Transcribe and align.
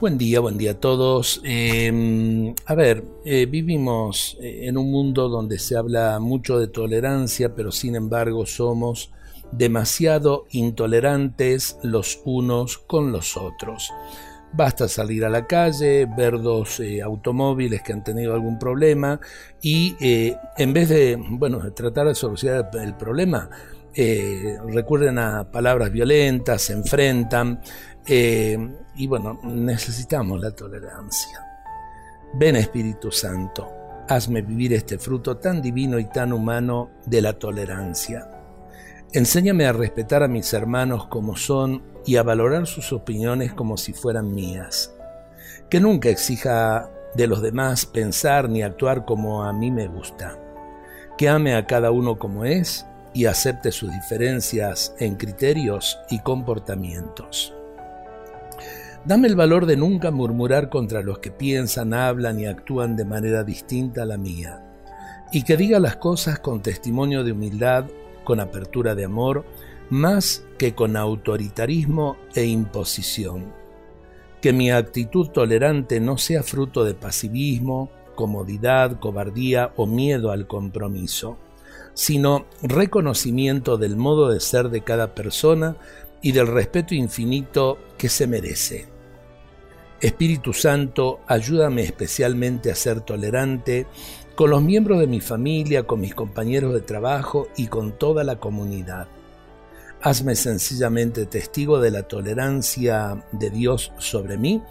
Buen 0.00 0.16
día, 0.16 0.40
buen 0.40 0.56
día 0.56 0.70
a 0.70 0.80
todos. 0.80 1.42
Em, 1.44 2.54
a 2.64 2.74
ver, 2.74 3.04
eh, 3.26 3.44
vivimos 3.44 4.34
eh, 4.40 4.60
en 4.62 4.78
un 4.78 4.90
mundo 4.90 5.28
donde 5.28 5.58
se 5.58 5.76
habla 5.76 6.18
mucho 6.18 6.58
de 6.58 6.68
tolerancia, 6.68 7.54
pero 7.54 7.70
sin 7.70 7.96
embargo 7.96 8.46
somos 8.46 9.12
demasiado 9.52 10.46
intolerantes 10.52 11.76
los 11.82 12.22
unos 12.24 12.78
con 12.78 13.12
los 13.12 13.36
otros. 13.36 13.92
Basta 14.54 14.88
salir 14.88 15.22
a 15.26 15.28
la 15.28 15.46
calle, 15.46 16.08
ver 16.16 16.40
dos 16.40 16.80
eh, 16.80 17.02
automóviles 17.02 17.82
que 17.82 17.92
han 17.92 18.02
tenido 18.02 18.32
algún 18.32 18.58
problema 18.58 19.20
y 19.60 19.94
en 20.00 20.72
vez 20.72 20.88
de, 20.88 21.18
bueno, 21.32 21.60
tratar 21.74 22.06
de 22.06 22.14
solucionar 22.14 22.70
el 22.72 22.94
problema, 22.94 23.50
recurren 23.94 25.18
a 25.18 25.50
palabras 25.50 25.92
violentas, 25.92 26.62
se 26.62 26.72
enfrentan, 26.72 27.60
eh, 28.06 28.58
y 28.96 29.06
bueno, 29.06 29.40
necesitamos 29.42 30.40
la 30.40 30.50
tolerancia. 30.50 31.46
Ven 32.34 32.56
Espíritu 32.56 33.10
Santo, 33.10 33.68
hazme 34.08 34.42
vivir 34.42 34.72
este 34.72 34.98
fruto 34.98 35.36
tan 35.36 35.60
divino 35.60 35.98
y 35.98 36.04
tan 36.04 36.32
humano 36.32 36.90
de 37.06 37.22
la 37.22 37.32
tolerancia. 37.32 38.30
Enséñame 39.12 39.66
a 39.66 39.72
respetar 39.72 40.22
a 40.22 40.28
mis 40.28 40.52
hermanos 40.52 41.06
como 41.08 41.36
son 41.36 41.82
y 42.06 42.16
a 42.16 42.22
valorar 42.22 42.66
sus 42.66 42.92
opiniones 42.92 43.52
como 43.52 43.76
si 43.76 43.92
fueran 43.92 44.32
mías. 44.32 44.94
Que 45.68 45.80
nunca 45.80 46.08
exija 46.08 46.90
de 47.14 47.26
los 47.26 47.42
demás 47.42 47.86
pensar 47.86 48.48
ni 48.48 48.62
actuar 48.62 49.04
como 49.04 49.42
a 49.42 49.52
mí 49.52 49.70
me 49.70 49.88
gusta. 49.88 50.38
Que 51.18 51.28
ame 51.28 51.54
a 51.54 51.66
cada 51.66 51.90
uno 51.90 52.18
como 52.18 52.44
es 52.44 52.86
y 53.12 53.26
acepte 53.26 53.72
sus 53.72 53.90
diferencias 53.90 54.94
en 54.98 55.16
criterios 55.16 55.98
y 56.08 56.20
comportamientos. 56.20 57.54
Dame 59.04 59.28
el 59.28 59.34
valor 59.34 59.64
de 59.64 59.78
nunca 59.78 60.10
murmurar 60.10 60.68
contra 60.68 61.02
los 61.02 61.20
que 61.20 61.30
piensan, 61.30 61.94
hablan 61.94 62.38
y 62.38 62.46
actúan 62.46 62.96
de 62.96 63.06
manera 63.06 63.44
distinta 63.44 64.02
a 64.02 64.06
la 64.06 64.18
mía, 64.18 64.62
y 65.32 65.42
que 65.44 65.56
diga 65.56 65.80
las 65.80 65.96
cosas 65.96 66.38
con 66.38 66.60
testimonio 66.60 67.24
de 67.24 67.32
humildad, 67.32 67.86
con 68.24 68.40
apertura 68.40 68.94
de 68.94 69.06
amor, 69.06 69.46
más 69.88 70.44
que 70.58 70.74
con 70.74 70.96
autoritarismo 70.96 72.18
e 72.34 72.44
imposición. 72.44 73.52
Que 74.42 74.52
mi 74.52 74.70
actitud 74.70 75.28
tolerante 75.28 75.98
no 75.98 76.18
sea 76.18 76.42
fruto 76.42 76.84
de 76.84 76.94
pasivismo, 76.94 77.90
comodidad, 78.14 79.00
cobardía 79.00 79.72
o 79.76 79.86
miedo 79.86 80.30
al 80.30 80.46
compromiso, 80.46 81.38
sino 81.94 82.44
reconocimiento 82.62 83.78
del 83.78 83.96
modo 83.96 84.28
de 84.28 84.40
ser 84.40 84.68
de 84.68 84.82
cada 84.82 85.14
persona 85.14 85.76
y 86.20 86.32
del 86.32 86.48
respeto 86.48 86.94
infinito 86.94 87.78
que 88.00 88.08
se 88.08 88.26
merece. 88.26 88.86
Espíritu 90.00 90.54
Santo, 90.54 91.20
ayúdame 91.26 91.82
especialmente 91.82 92.72
a 92.72 92.74
ser 92.74 93.02
tolerante 93.02 93.86
con 94.34 94.48
los 94.48 94.62
miembros 94.62 95.00
de 95.00 95.06
mi 95.06 95.20
familia, 95.20 95.86
con 95.86 96.00
mis 96.00 96.14
compañeros 96.14 96.72
de 96.72 96.80
trabajo 96.80 97.48
y 97.58 97.66
con 97.66 97.98
toda 97.98 98.24
la 98.24 98.36
comunidad. 98.36 99.06
Hazme 100.00 100.34
sencillamente 100.34 101.26
testigo 101.26 101.78
de 101.78 101.90
la 101.90 102.04
tolerancia 102.04 103.22
de 103.32 103.50
Dios 103.50 103.92
sobre 103.98 104.38
mí 104.38 104.62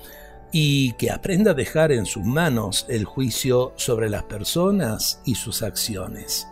y 0.51 0.93
que 0.93 1.11
aprenda 1.11 1.51
a 1.51 1.53
dejar 1.53 1.91
en 1.91 2.07
sus 2.07 2.25
manos 2.25 2.87
el 2.89 3.05
juicio 3.05 3.73
sobre 3.75 4.09
las 4.09 4.23
personas 4.23 5.21
y 5.23 5.35
sus 5.35 5.61
acciones. 5.61 6.47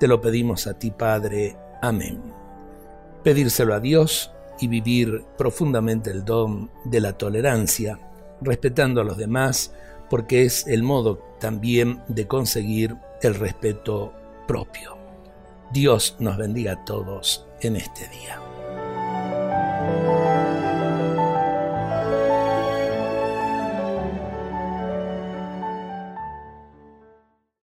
Te 0.00 0.08
lo 0.08 0.22
pedimos 0.22 0.66
a 0.66 0.78
ti, 0.78 0.90
Padre. 0.90 1.58
Amén 1.82 2.44
pedírselo 3.24 3.74
a 3.74 3.80
Dios 3.80 4.30
y 4.60 4.68
vivir 4.68 5.24
profundamente 5.36 6.10
el 6.10 6.24
don 6.24 6.70
de 6.84 7.00
la 7.00 7.14
tolerancia, 7.14 7.98
respetando 8.40 9.00
a 9.00 9.04
los 9.04 9.16
demás, 9.16 9.72
porque 10.10 10.44
es 10.44 10.66
el 10.66 10.82
modo 10.82 11.18
también 11.40 12.02
de 12.08 12.26
conseguir 12.26 12.96
el 13.22 13.34
respeto 13.34 14.12
propio. 14.46 14.96
Dios 15.72 16.16
nos 16.18 16.36
bendiga 16.36 16.72
a 16.72 16.84
todos 16.84 17.46
en 17.60 17.76
este 17.76 18.08
día. 18.08 18.53